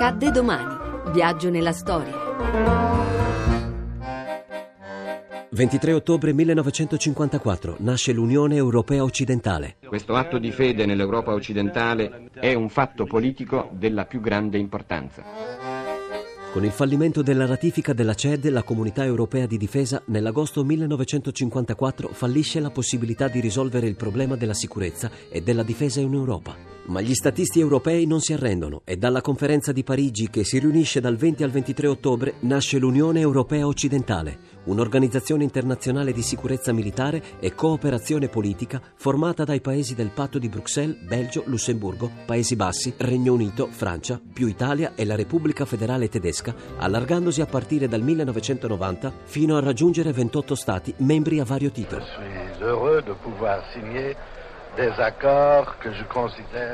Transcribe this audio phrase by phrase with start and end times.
[0.00, 1.10] Accadde domani.
[1.10, 2.14] Viaggio nella storia.
[5.50, 9.74] 23 ottobre 1954 nasce l'Unione Europea Occidentale.
[9.84, 15.24] Questo atto di fede nell'Europa occidentale è un fatto politico della più grande importanza.
[16.52, 22.60] Con il fallimento della ratifica della CED, la Comunità Europea di Difesa nell'agosto 1954 fallisce
[22.60, 26.67] la possibilità di risolvere il problema della sicurezza e della difesa in Europa.
[26.88, 31.00] Ma gli statisti europei non si arrendono e dalla conferenza di Parigi che si riunisce
[31.00, 37.54] dal 20 al 23 ottobre nasce l'Unione Europea Occidentale, un'organizzazione internazionale di sicurezza militare e
[37.54, 43.68] cooperazione politica formata dai paesi del patto di Bruxelles, Belgio, Lussemburgo, Paesi Bassi, Regno Unito,
[43.70, 49.60] Francia, più Italia e la Repubblica Federale Tedesca, allargandosi a partire dal 1990 fino a
[49.60, 52.04] raggiungere 28 stati membri a vario titolo.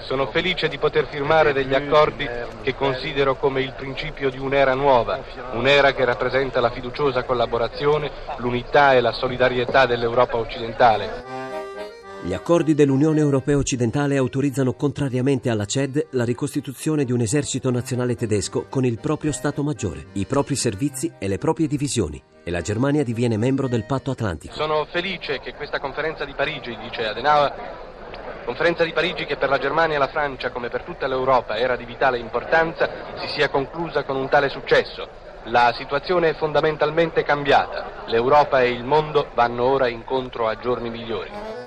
[0.00, 2.28] Sono felice di poter firmare degli accordi
[2.62, 5.20] che considero come il principio di un'era nuova,
[5.52, 11.40] un'era che rappresenta la fiduciosa collaborazione, l'unità e la solidarietà dell'Europa occidentale.
[12.22, 18.14] Gli accordi dell'Unione Europea Occidentale autorizzano, contrariamente alla CED, la ricostituzione di un esercito nazionale
[18.14, 22.22] tedesco con il proprio Stato Maggiore, i propri servizi e le proprie divisioni.
[22.44, 24.52] E la Germania diviene membro del Patto Atlantico.
[24.54, 27.88] Sono felice che questa conferenza di Parigi, dice Adenauer,
[28.50, 31.76] conferenza di Parigi che per la Germania e la Francia, come per tutta l'Europa, era
[31.76, 35.08] di vitale importanza, si sia conclusa con un tale successo.
[35.44, 38.02] La situazione è fondamentalmente cambiata.
[38.06, 41.59] L'Europa e il mondo vanno ora incontro a giorni migliori.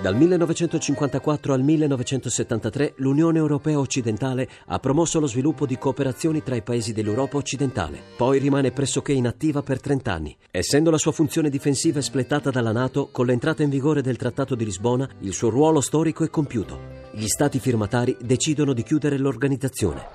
[0.00, 6.62] Dal 1954 al 1973 l'Unione Europea Occidentale ha promosso lo sviluppo di cooperazioni tra i
[6.62, 8.00] paesi dell'Europa occidentale.
[8.16, 10.36] Poi rimane pressoché inattiva per 30 anni.
[10.52, 14.64] Essendo la sua funzione difensiva espletata dalla Nato, con l'entrata in vigore del Trattato di
[14.64, 16.78] Lisbona, il suo ruolo storico è compiuto.
[17.10, 20.10] Gli stati firmatari decidono di chiudere l'organizzazione.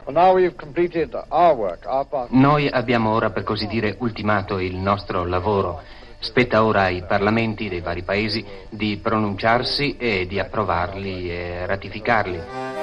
[2.30, 5.81] Noi abbiamo ora, per così dire, ultimato il nostro lavoro
[6.23, 12.39] Spetta ora ai parlamenti dei vari paesi di pronunciarsi e di approvarli e ratificarli.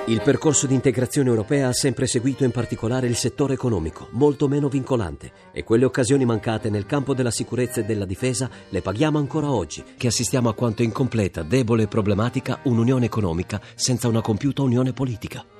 [0.09, 4.69] Il percorso di integrazione europea ha sempre seguito in particolare il settore economico, molto meno
[4.69, 9.51] vincolante, e quelle occasioni mancate nel campo della sicurezza e della difesa le paghiamo ancora
[9.51, 14.93] oggi, che assistiamo a quanto incompleta, debole e problematica un'unione economica senza una compiuta unione
[14.93, 15.60] politica.